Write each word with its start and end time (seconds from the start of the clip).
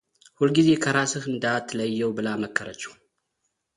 ሁልጊዜ 0.39 0.69
ከራስህ 0.83 1.23
እንዳትለየው 1.31 2.11
ብላ 2.17 2.27
መከረችው፡፡ 2.43 2.93